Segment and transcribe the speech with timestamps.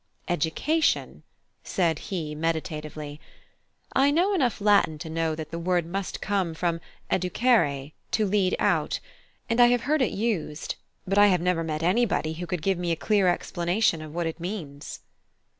[0.27, 1.21] "Education?"
[1.63, 3.21] said he, meditatively,
[3.93, 6.81] "I know enough Latin to know that the word must come from
[7.11, 8.99] educere, to lead out;
[9.47, 10.73] and I have heard it used;
[11.05, 14.25] but I have never met anybody who could give me a clear explanation of what
[14.25, 15.01] it means."